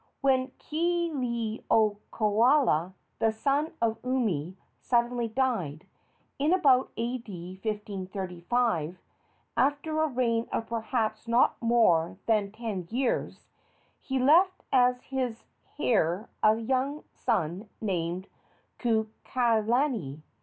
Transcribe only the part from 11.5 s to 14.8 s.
more than ten years, he left